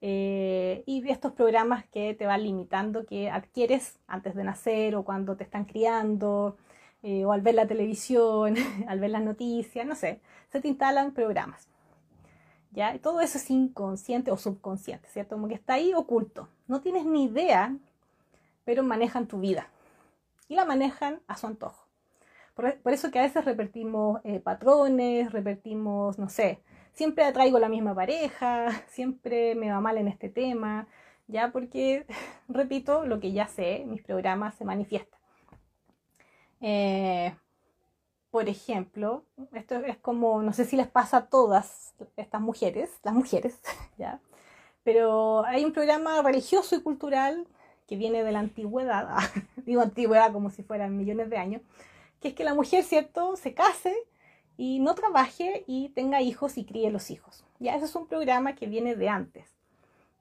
[0.00, 5.36] eh, y estos programas que te van limitando, que adquieres antes de nacer o cuando
[5.36, 6.56] te están criando
[7.02, 8.56] eh, o al ver la televisión,
[8.88, 11.68] al ver las noticias, no sé, se te instalan programas.
[12.70, 12.96] ¿Ya?
[12.98, 15.36] todo eso es inconsciente o subconsciente, ¿cierto?
[15.36, 16.48] Como que está ahí oculto.
[16.66, 17.74] No tienes ni idea,
[18.64, 19.68] pero manejan tu vida
[20.48, 21.88] y la manejan a su antojo.
[22.54, 26.60] Por, eso que a veces repetimos eh, patrones, repetimos, no sé,
[26.92, 30.88] siempre atraigo la misma pareja, siempre me va mal en este tema,
[31.28, 32.04] ya porque
[32.48, 35.17] repito lo que ya sé, mis programas se manifiestan.
[36.60, 37.34] Eh,
[38.30, 43.14] por ejemplo, esto es como, no sé si les pasa a todas estas mujeres, las
[43.14, 43.60] mujeres,
[43.98, 44.20] ¿ya?
[44.84, 47.46] Pero hay un programa religioso y cultural
[47.86, 49.08] que viene de la antigüedad,
[49.64, 51.62] digo antigüedad como si fueran millones de años,
[52.20, 53.94] que es que la mujer, ¿cierto?, se case
[54.56, 57.44] y no trabaje y tenga hijos y críe los hijos.
[57.60, 59.46] Ya, ese es un programa que viene de antes,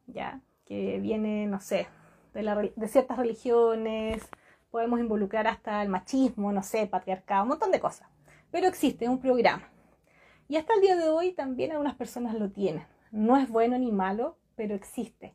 [0.06, 1.88] ya, que viene, no sé,
[2.34, 4.24] de, de ciertas religiones,
[4.78, 8.08] podemos involucrar hasta el machismo, no sé, patriarcado, un montón de cosas.
[8.52, 9.68] Pero existe un programa.
[10.48, 12.86] Y hasta el día de hoy también algunas personas lo tienen.
[13.12, 15.34] No es bueno ni malo, pero existe.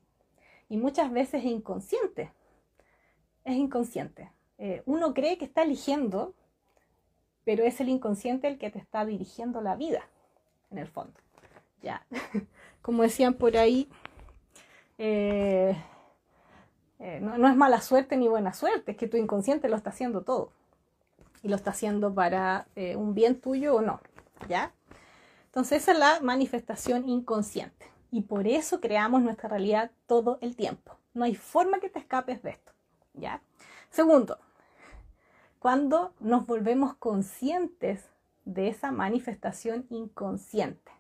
[0.69, 2.31] Y muchas veces es inconsciente.
[3.45, 4.31] Es inconsciente.
[4.59, 6.35] Eh, uno cree que está eligiendo
[7.45, 10.03] pero es el inconsciente el que te está dirigiendo la vida,
[10.71, 11.15] en el fondo.
[11.83, 12.07] Ya,
[12.83, 13.89] como decían por ahí,
[14.99, 15.77] eh,
[17.03, 20.23] eh, no, es mala suerte ni buena suerte, es que tu inconsciente lo está haciendo
[20.23, 20.53] todo.
[21.43, 24.01] Y lo está haciendo para eh, un bien tuyo o no.
[24.49, 24.73] ¿Ya?
[25.47, 27.91] Entonces esa es la manifestación inconsciente.
[28.13, 30.97] Y por eso creamos nuestra realidad todo el tiempo.
[31.13, 32.73] No hay forma que te escapes de esto.
[33.15, 33.43] ¿Ya?
[33.91, 34.39] Segundo,
[35.59, 38.09] cuando nos volvemos conscientes
[38.45, 40.93] de esa manifestación inconsciente.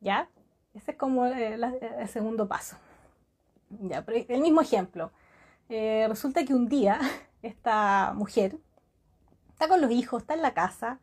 [0.00, 0.28] ¿Ya?
[0.74, 1.64] Ese es como el,
[2.08, 2.76] segundo paso.
[3.70, 4.04] ¿Ya?
[4.06, 5.12] el mismo ejemplo.
[5.68, 7.00] Eh, resulta que un día
[7.42, 8.58] esta mujer
[9.50, 11.00] está con los hijos, está en la casa,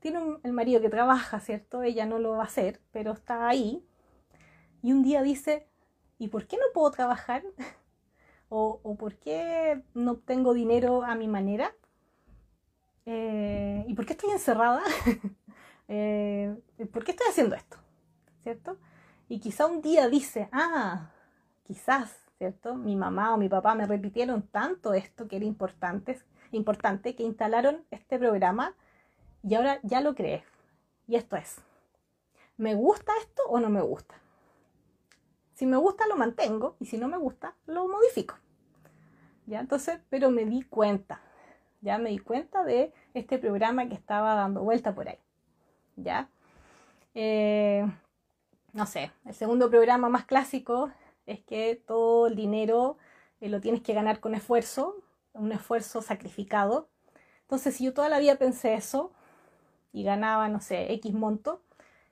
[0.00, 1.82] tiene el marido que trabaja, ¿cierto?
[1.82, 3.84] Ella no lo va a hacer, pero está ahí.
[4.82, 5.68] Y un día dice,
[6.18, 7.42] ¿y por qué no puedo trabajar?
[8.48, 11.72] ¿O, por qué no tengo dinero a mi manera?
[13.06, 14.82] Eh, ¿y por qué estoy encerrada?
[15.92, 16.56] Eh,
[16.92, 17.76] ¿Por qué estoy haciendo esto?
[18.44, 18.78] ¿Cierto?
[19.28, 21.10] Y quizá un día dice, ah,
[21.70, 22.74] quizás, ¿cierto?
[22.74, 27.84] Mi mamá o mi papá me repitieron tanto esto que era importante, importante que instalaron
[27.92, 28.74] este programa
[29.44, 30.42] y ahora ya lo creé.
[31.06, 31.60] Y esto es,
[32.56, 34.16] ¿me gusta esto o no me gusta?
[35.54, 38.34] Si me gusta lo mantengo y si no me gusta lo modifico.
[39.46, 39.60] ¿Ya?
[39.60, 41.20] Entonces, pero me di cuenta,
[41.82, 45.20] ya me di cuenta de este programa que estaba dando vuelta por ahí.
[45.94, 46.28] ¿Ya?
[47.14, 47.86] Eh,
[48.72, 50.90] no sé, el segundo programa más clásico
[51.26, 52.98] es que todo el dinero
[53.40, 54.96] eh, lo tienes que ganar con esfuerzo,
[55.32, 56.88] un esfuerzo sacrificado.
[57.42, 59.12] Entonces, si yo toda la vida pensé eso
[59.92, 61.62] y ganaba, no sé, X monto,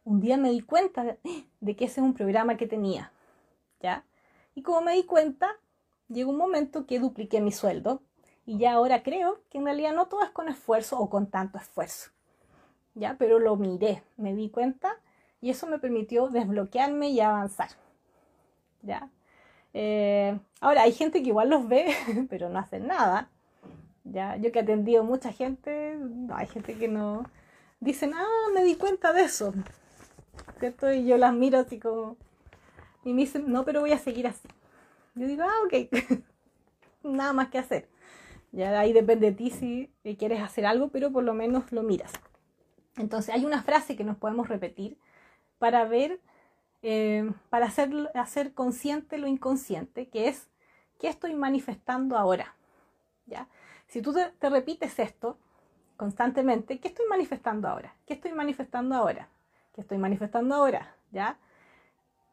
[0.05, 1.19] un día me di cuenta
[1.61, 3.13] de, que ese es un programa que tenía.
[3.81, 4.05] ¿Ya?
[4.55, 5.57] Y como me di cuenta,
[6.09, 8.03] llegó un momento que dupliqué mi sueldo
[8.45, 11.59] y ya ahora creo que en realidad no todo es con esfuerzo o con tanto
[11.59, 12.11] esfuerzo.
[12.95, 13.17] ¿Ya?
[13.19, 14.97] Pero lo miré, me di cuenta
[15.41, 17.69] y eso me permitió desbloquearme y avanzar.
[18.83, 19.11] ¿Ya?
[19.75, 21.95] Eh, ahora, hay gente que igual los ve,
[22.31, 23.29] pero no hacen nada.
[24.05, 24.37] ¿Ya?
[24.37, 25.99] Yo que he atendido mucha gente,
[26.35, 27.25] hay gente que no
[27.81, 29.53] dicen, ah, me di cuenta de eso.
[30.59, 30.93] ¿Cierto?
[30.93, 32.17] Y yo las miro así como,
[33.05, 34.49] y me dicen, no, pero voy a seguir así.
[35.15, 36.23] Yo digo, ah, ok,
[37.03, 37.89] nada más que hacer.
[38.53, 42.13] Ya ahí depende de ti si quieres hacer algo, pero por lo menos lo miras.
[42.97, 44.99] Entonces hay una frase que nos podemos repetir
[45.59, 46.21] para ver,
[46.83, 50.49] eh, para hacer, hacer consciente lo inconsciente, que es
[50.99, 52.55] ¿qué estoy manifestando ahora?
[53.27, 53.49] ¿Ya?
[53.87, 55.39] Si tú te, repites esto
[55.97, 57.95] constantemente, ¿qué estoy manifestando ahora?
[58.07, 59.29] ¿Qué estoy manifestando ahora?
[59.75, 60.95] ¿Qué estoy manifestando ahora?
[61.11, 61.39] ¿Ya?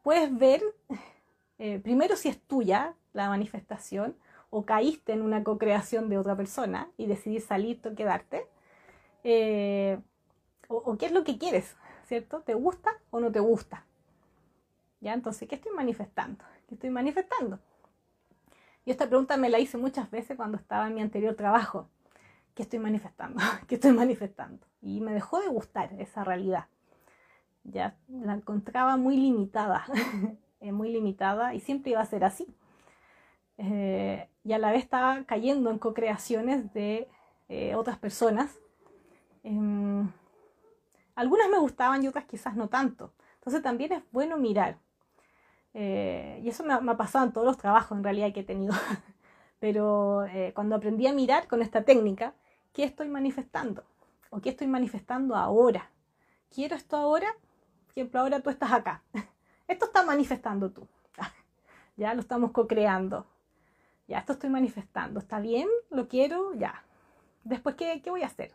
[0.02, 0.62] Puedes ver
[1.58, 4.16] eh, primero si es tuya la manifestación
[4.50, 8.46] o caíste en una co-creación de otra persona y decidís salirte o quedarte,
[9.24, 9.98] eh,
[10.68, 12.40] o, qué es lo que quieres, ¿cierto?
[12.40, 13.84] ¿Te gusta o no te gusta?
[15.00, 15.12] ¿Ya?
[15.12, 16.44] Entonces, ¿qué estoy manifestando?
[16.68, 17.60] ¿Qué estoy manifestando?
[18.84, 21.88] Y esta pregunta me la hice muchas veces cuando estaba en mi anterior trabajo.
[22.54, 23.40] ¿Qué estoy manifestando?
[23.66, 24.64] ¿Qué estoy manifestando?
[24.80, 26.66] Y me dejó de gustar esa realidad.
[27.64, 29.84] Ya la encontraba muy limitada,
[30.60, 32.46] eh, muy limitada y siempre iba a ser así.
[33.58, 37.08] Eh, y a la vez estaba cayendo en co-creaciones de
[37.48, 38.56] eh, otras personas.
[39.42, 40.08] Em,
[41.16, 43.12] algunas me gustaban y otras quizás no tanto.
[43.34, 44.78] Entonces también es bueno mirar.
[45.78, 48.72] Eh, y eso me ha, pasado en todos los trabajos en realidad que he tenido.
[49.60, 52.34] Pero cuando aprendí a mirar con esta técnica,
[52.72, 53.84] ¿qué estoy manifestando?
[54.30, 55.90] ¿O qué estoy manifestando ahora?
[56.50, 57.28] ¿Quiero esto ahora?
[57.86, 59.02] Por ejemplo, ahora tú estás acá.
[59.68, 60.86] Esto está manifestando tú.
[61.96, 63.26] Ya lo estamos co-creando
[64.08, 65.68] ya, esto estoy manifestando, ¿está bien?
[65.90, 66.54] ¿Lo quiero?
[66.54, 66.84] Ya.
[67.42, 68.52] Después, ¿qué, ¿qué voy a hacer?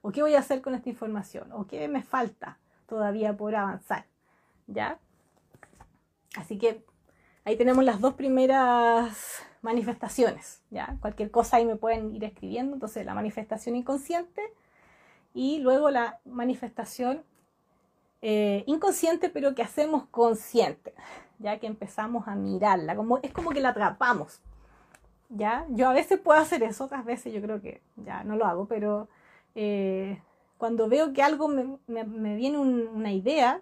[0.00, 1.52] ¿O qué voy a hacer con esta información?
[1.52, 4.06] ¿O qué me falta todavía por avanzar?
[4.66, 4.98] ¿Ya?
[6.36, 6.84] Así que
[7.44, 10.96] ahí tenemos las dos primeras manifestaciones, ¿ya?
[11.00, 12.74] Cualquier cosa ahí me pueden ir escribiendo.
[12.74, 14.42] Entonces, la manifestación inconsciente
[15.34, 17.24] y luego la manifestación
[18.22, 20.94] eh, inconsciente, pero que hacemos consciente,
[21.38, 22.96] ya que empezamos a mirarla.
[22.96, 24.40] Como, es como que la atrapamos,
[25.28, 25.66] ¿ya?
[25.70, 28.66] Yo a veces puedo hacer eso, otras veces yo creo que ya no lo hago,
[28.66, 29.08] pero
[29.54, 30.20] eh,
[30.58, 33.60] cuando veo que algo me, viene una idea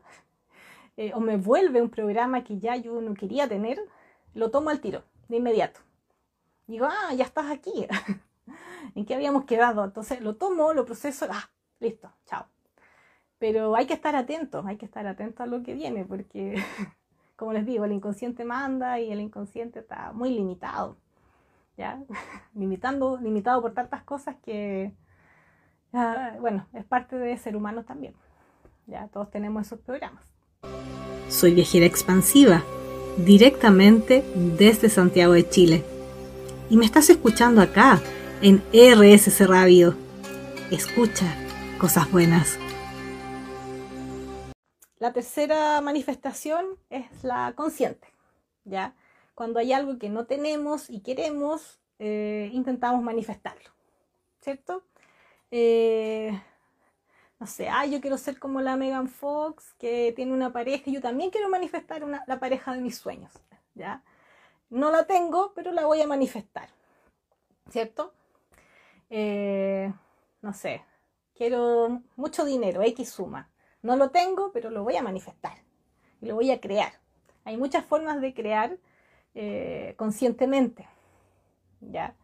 [0.96, 3.80] eh, o me vuelve un programa que ya yo no quería tener,
[4.34, 5.80] lo tomo al tiro, de inmediato.
[6.66, 7.86] Digo, ah, ya estás aquí.
[8.94, 9.84] ¿En qué habíamos quedado?
[9.84, 12.46] Entonces lo tomo, lo proceso, ah, listo, chao.
[13.38, 16.54] Pero hay que estar atentos, hay que estar atentos a lo que viene, porque,
[17.36, 20.96] como les digo, el inconsciente manda y el inconsciente está muy limitado.
[21.76, 22.00] ¿Ya?
[22.54, 24.94] Limitando, limitado por tantas cosas que,
[26.40, 28.14] bueno, es parte de ser humano también.
[28.86, 30.33] Ya todos tenemos esos programas.
[31.28, 32.64] Soy viajera expansiva,
[33.16, 35.84] directamente desde Santiago de Chile.
[36.70, 38.00] Y me estás escuchando acá,
[38.42, 39.96] en RSC Radio.
[40.70, 41.26] Escucha
[41.78, 42.58] cosas buenas.
[44.98, 48.08] La tercera manifestación es la consciente,
[48.64, 48.94] ¿ya?
[49.34, 53.70] Cuando hay algo que no tenemos y queremos, eh, intentamos manifestarlo,
[54.40, 54.82] ¿cierto?
[55.50, 56.40] Eh,
[57.44, 60.94] no sé, ah, yo quiero ser como la Megan Fox, que tiene una pareja, y
[60.94, 63.34] yo también quiero manifestar la pareja de mis sueños,
[63.74, 64.02] ¿ya?
[64.70, 66.70] No la tengo, pero la voy a manifestar,
[67.68, 68.14] ¿cierto?
[69.10, 69.92] Eh,
[70.40, 70.82] no sé,
[71.34, 73.50] quiero mucho dinero, X suma.
[73.82, 75.58] No lo tengo, pero lo voy a manifestar
[76.22, 76.94] lo voy a crear.
[77.44, 78.78] Hay muchas formas de crear
[79.34, 80.88] eh, conscientemente,
[81.82, 82.14] ¿ya?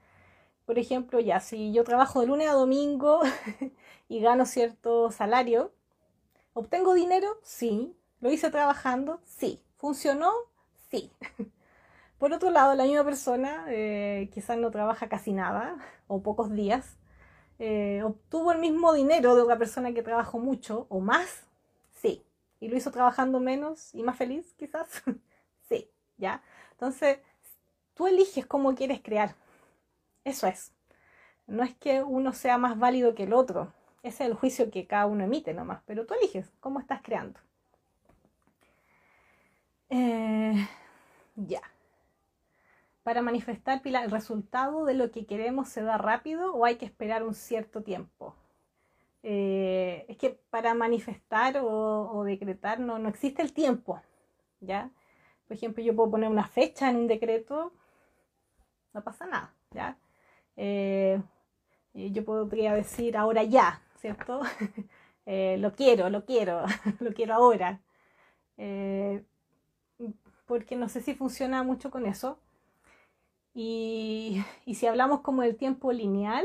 [0.70, 3.22] Por ejemplo, ya, si yo trabajo de lunes a domingo
[4.08, 5.72] y gano cierto salario,
[6.52, 7.26] ¿obtengo dinero?
[7.42, 7.96] Sí.
[8.20, 9.20] ¿Lo hice trabajando?
[9.24, 9.60] Sí.
[9.78, 10.30] ¿Funcionó?
[10.88, 11.10] Sí.
[12.20, 16.98] Por otro lado, la misma persona, eh, quizás no trabaja casi nada o pocos días,
[17.58, 21.48] eh, obtuvo el mismo dinero de una persona que trabajó mucho o más,
[22.00, 22.22] sí.
[22.60, 25.02] ¿Y lo hizo trabajando menos y más feliz, quizás?
[25.68, 26.44] sí, ¿ya?
[26.70, 27.18] Entonces,
[27.94, 29.34] tú eliges cómo quieres crear.
[30.24, 30.72] Eso es.
[31.46, 33.72] No es que uno sea más válido que el otro.
[34.02, 35.82] Ese es el juicio que cada uno emite nomás.
[35.86, 37.40] Pero tú eliges cómo estás creando.
[39.90, 40.68] Eh,
[41.36, 41.60] ya.
[43.02, 46.86] Para manifestar, Pilar, ¿el resultado de lo que queremos se da rápido o hay que
[46.86, 48.36] esperar un cierto tiempo?
[49.22, 54.00] Eh, es que para manifestar o, decretar no, no existe el tiempo.
[54.60, 54.90] ¿ya?
[55.48, 57.72] Por ejemplo, yo puedo poner una fecha en un decreto,
[58.92, 59.54] no pasa nada.
[59.72, 59.96] ¿ya?
[60.62, 61.22] Eh,
[61.94, 64.40] yo podría decir ahora ya, ¿cierto?
[65.26, 66.64] Eh, lo quiero, lo quiero,
[66.98, 67.80] lo quiero ahora.
[68.56, 69.22] Eh,
[70.46, 72.40] porque no sé si funciona mucho con eso.
[73.54, 74.42] Y,
[74.74, 76.44] si hablamos como del tiempo lineal,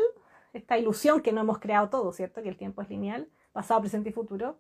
[0.54, 2.44] esta ilusión que no hemos creado todos, ¿cierto?
[2.44, 4.60] Que el tiempo es lineal, pasado, presente y futuro.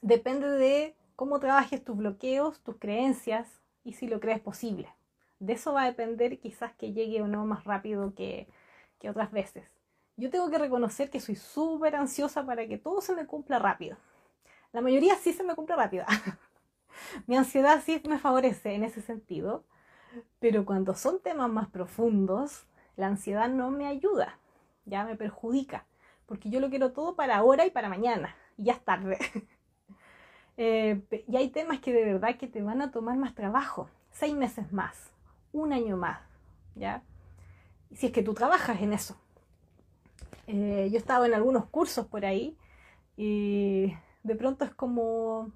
[0.00, 4.88] depende de cómo trabajes tus bloqueos, tus creencias y si lo crees posible.
[5.38, 8.48] De eso va a depender quizás que llegue o no más rápido que,
[9.08, 9.64] otras veces.
[10.16, 13.96] Yo tengo que reconocer que soy súper ansiosa para que todo se me cumpla rápido.
[14.72, 16.04] La mayoría sí se me cumple rápido.
[17.28, 19.64] Mi ansiedad sí me favorece en ese sentido,
[20.40, 24.40] pero cuando son temas más profundos, la ansiedad no me ayuda,
[24.86, 25.86] ya me perjudica,
[26.26, 29.18] porque yo lo quiero todo para ahora y para mañana, y ya es tarde.
[30.58, 34.34] Eh, y hay temas que de verdad que te van a tomar más trabajo, seis
[34.34, 35.12] meses más,
[35.56, 36.20] un año más,
[36.74, 37.02] ¿ya?
[37.94, 39.16] Si es que tú trabajas en eso.
[40.46, 42.56] Eh, yo he estado en algunos cursos por ahí
[43.16, 43.92] y
[44.22, 45.50] de pronto es como,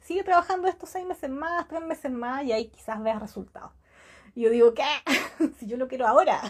[0.00, 3.72] sigue trabajando estos seis meses más, tres meses más y ahí quizás veas resultados.
[4.34, 4.84] Y yo digo, ¿qué?
[5.58, 6.40] si yo lo quiero ahora.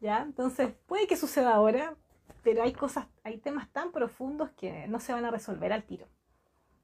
[0.00, 0.22] ¿Ya?
[0.22, 1.94] Entonces, puede que suceda ahora,
[2.42, 6.06] pero hay cosas, hay temas tan profundos que no se van a resolver al tiro.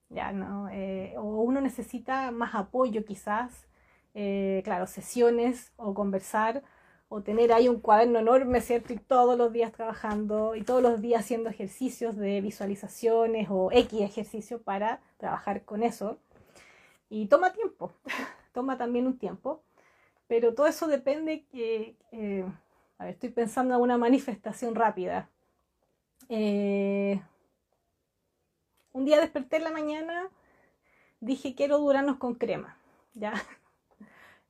[0.08, 0.32] ¿Ya?
[0.32, 0.68] ¿No?
[0.70, 3.66] Eh, o uno necesita más apoyo quizás
[4.14, 6.62] eh, claro, sesiones o conversar
[7.14, 8.94] o tener ahí un cuaderno enorme, ¿cierto?
[8.94, 14.00] Y todos los días trabajando y todos los días haciendo ejercicios de visualizaciones o X
[14.00, 16.18] ejercicio para trabajar con eso.
[17.10, 17.92] Y toma tiempo,
[18.54, 19.62] toma también un tiempo,
[20.26, 22.46] pero todo eso depende que, eh,
[22.96, 25.28] a ver, estoy pensando en una manifestación rápida.
[26.30, 27.20] Eh,
[28.92, 30.30] un día desperté en la mañana,
[31.20, 32.78] dije quiero durarnos con crema,
[33.12, 33.34] ¿ya?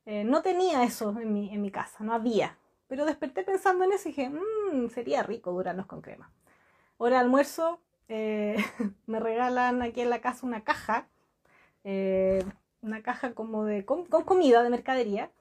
[0.05, 2.57] Eh, no tenía eso en mi, en mi, casa, no había.
[2.87, 6.31] Pero desperté pensando en eso y dije, mmm, sería rico durarnos con crema.
[6.97, 7.79] Hora de almuerzo,
[8.09, 8.57] eh,
[9.07, 11.07] me regalan aquí en la casa una caja,
[11.83, 12.43] eh,
[12.81, 15.31] una caja como de con, comida de mercadería.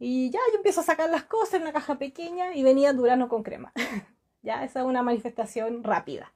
[0.00, 3.28] Y ya yo empiezo a sacar las cosas en una caja pequeña y venía Durano
[3.28, 3.72] con crema.
[4.42, 6.32] ya, esa es una manifestación rápida.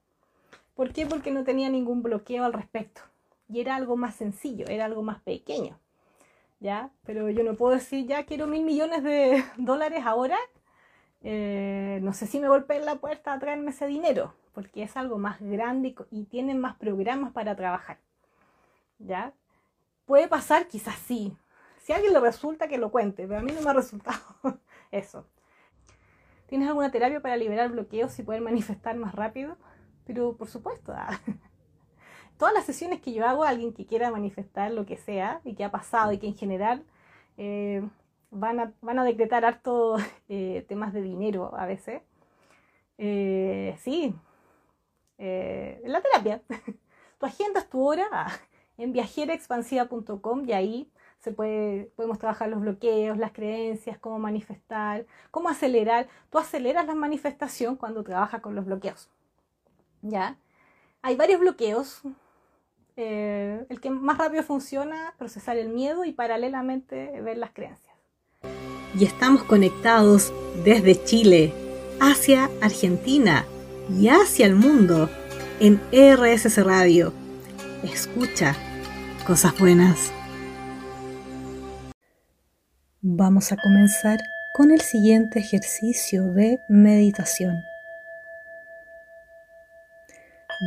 [0.74, 1.06] ¿Por qué?
[1.06, 3.02] Porque no tenía ningún bloqueo al respecto.
[3.48, 5.78] Y era algo más sencillo, era algo más pequeño.
[6.60, 6.90] ¿Ya?
[7.04, 10.38] Pero yo no puedo decir, ya quiero mil millones de dólares ahora
[11.22, 15.18] eh, no sé si me golpeen la puerta a traerme ese dinero, porque es algo
[15.18, 17.98] más grande y, tienen más programas para trabajar.
[18.98, 19.32] ¿Ya?
[20.06, 21.36] Puede pasar, quizás sí.
[21.82, 24.18] Si alguien le resulta, que lo cuente, pero a mí no me ha resultado
[24.90, 25.26] eso.
[26.46, 29.56] ¿Tienes alguna terapia para liberar bloqueos y poder manifestar más rápido?
[30.06, 31.20] Pero por supuesto, ah.
[32.38, 35.64] Todas las sesiones que yo hago, alguien que quiera manifestar lo que sea y que
[35.64, 36.84] ha pasado y que en general
[37.36, 37.82] eh,
[38.30, 39.96] van, a, van a decretar harto
[40.28, 42.02] eh, temas de dinero a veces.
[42.98, 44.14] Eh, sí,
[45.18, 46.42] en la terapia.
[47.18, 48.08] tu agenda es tu hora
[48.78, 55.48] en viajeraexpansiva.com y ahí se puede, podemos trabajar los bloqueos, las creencias, cómo manifestar, cómo
[55.48, 56.08] acelerar.
[56.30, 59.10] Tú aceleras la manifestación cuando trabajas con los bloqueos.
[60.02, 60.38] ¿Ya?
[61.02, 62.02] Hay varios bloqueos.
[63.00, 67.94] Eh, el que más rápido funciona, procesar el miedo y paralelamente ver las creencias.
[68.98, 70.32] Y estamos conectados
[70.64, 71.54] desde Chile,
[72.00, 73.46] hacia Argentina
[73.88, 75.08] y hacia el mundo
[75.60, 77.12] en RSS Radio.
[77.84, 78.56] Escucha
[79.24, 80.12] cosas buenas.
[83.00, 84.18] Vamos a comenzar
[84.56, 87.62] con el siguiente ejercicio de meditación.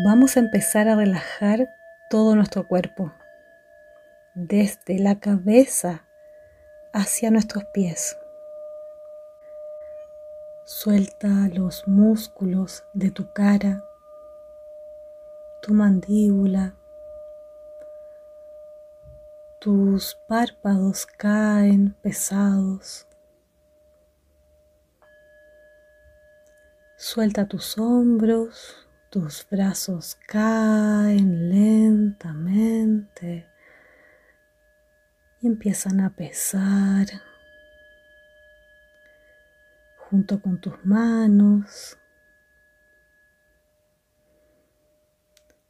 [0.05, 1.67] Vamos a empezar a relajar
[2.11, 3.13] todo nuestro cuerpo,
[4.33, 6.05] desde la cabeza
[6.91, 8.17] hacia nuestros pies.
[10.65, 13.81] Suelta los músculos de tu cara,
[15.61, 16.75] tu mandíbula,
[19.59, 23.07] tus párpados caen pesados.
[26.97, 33.45] Suelta tus hombros, tus brazos caen lentamente
[35.41, 37.07] y empiezan a pesar
[39.97, 41.97] junto con tus manos.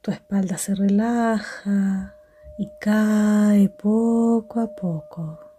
[0.01, 2.15] Tu espalda se relaja
[2.59, 5.50] y cae poco a poco.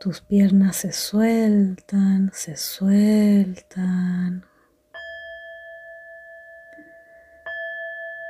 [0.00, 4.44] Tus piernas se sueltan, se sueltan.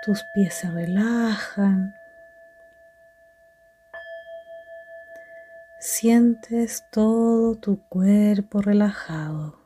[0.02, 1.94] Tus pies se relajan.
[5.78, 9.60] Sientes todo tu cuerpo relajado.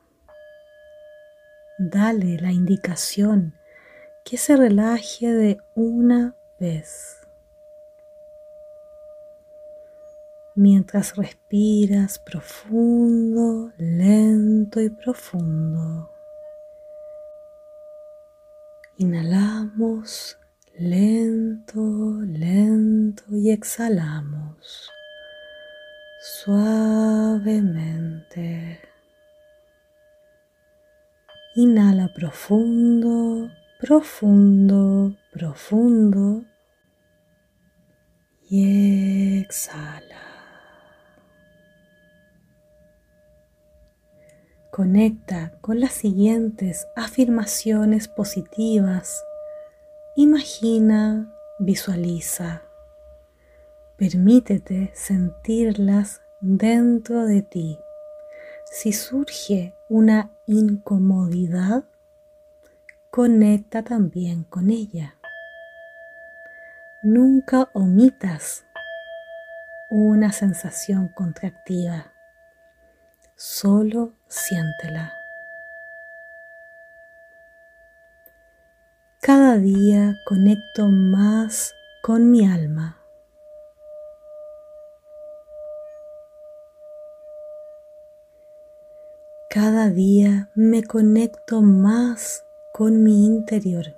[1.78, 3.54] Dale la indicación
[4.24, 7.21] que se relaje de una vez.
[10.54, 16.10] Mientras respiras profundo, lento y profundo.
[18.98, 20.38] Inhalamos
[20.78, 24.90] lento, lento y exhalamos
[26.20, 28.78] suavemente.
[31.54, 33.50] Inhala profundo
[33.82, 36.44] profundo, profundo
[38.48, 40.31] y exhala.
[44.72, 49.22] Conecta con las siguientes afirmaciones positivas.
[50.16, 52.62] Imagina, visualiza.
[53.98, 57.78] Permítete sentirlas dentro de ti.
[58.64, 61.84] Si surge una incomodidad,
[63.10, 65.16] conecta también con ella.
[67.02, 68.64] Nunca omitas
[69.90, 72.14] una sensación contractiva,
[73.36, 75.12] solo siéntela.
[79.20, 82.98] Cada día conecto más con mi alma.
[89.50, 93.94] Cada día me conecto más con mi interior.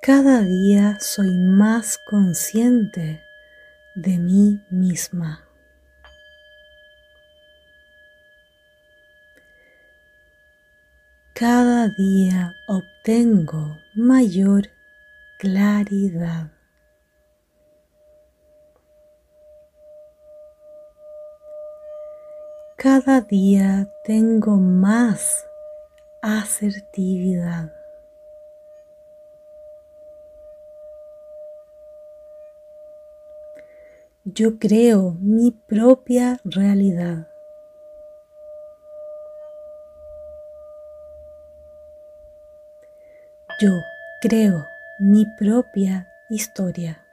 [0.00, 3.22] Cada día soy más consciente
[3.94, 5.44] de mí misma.
[11.34, 14.68] Cada día obtengo mayor
[15.38, 16.50] claridad.
[22.76, 25.46] Cada día tengo más
[26.22, 27.72] asertividad.
[34.26, 37.28] Yo creo mi propia realidad.
[43.60, 43.82] Yo
[44.22, 44.66] creo
[44.98, 47.04] mi propia historia.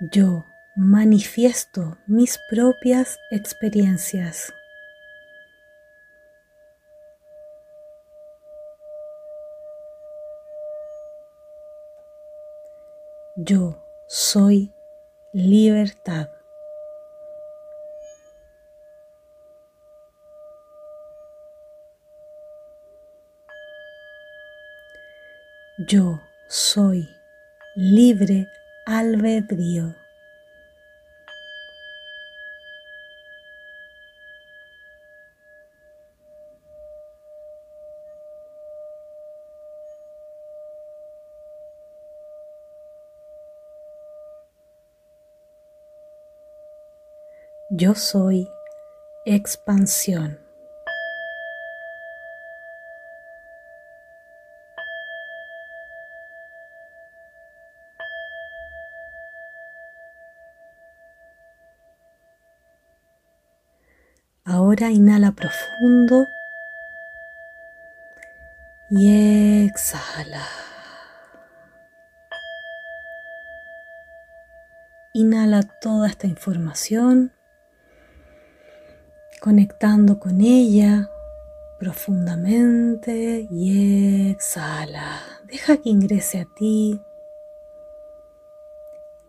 [0.00, 0.44] Yo
[0.74, 4.52] manifiesto mis propias experiencias.
[13.40, 13.78] Yo
[14.08, 14.72] soy
[15.32, 16.28] libertad.
[25.86, 27.08] Yo soy
[27.76, 28.48] libre
[28.86, 29.94] albedrío.
[47.80, 48.50] Yo soy
[49.24, 50.40] expansión.
[64.44, 66.26] Ahora inhala profundo
[68.90, 70.44] y exhala.
[75.12, 77.37] Inhala toda esta información,
[79.48, 81.08] conectando con ella
[81.78, 85.22] profundamente y exhala.
[85.46, 87.00] Deja que ingrese a ti.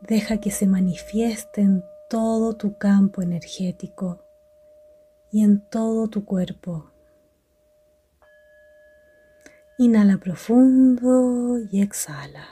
[0.02, 4.22] Deja que se manifieste en todo tu campo energético
[5.32, 6.92] y en todo tu cuerpo.
[9.78, 12.46] Inhala profundo y exhala.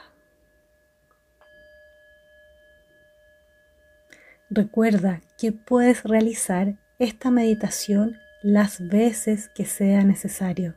[4.50, 10.76] Recuerda que puedes realizar esta meditación las veces que sea necesario.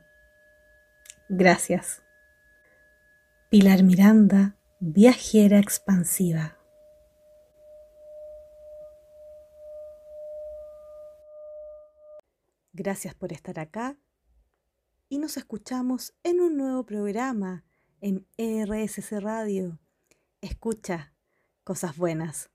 [1.29, 2.03] Gracias.
[3.49, 6.57] Pilar Miranda, viajera expansiva.
[12.73, 13.97] Gracias por estar acá
[15.09, 17.65] y nos escuchamos en un nuevo programa
[18.01, 19.79] en RSC Radio.
[20.41, 21.13] Escucha
[21.65, 22.51] cosas buenas.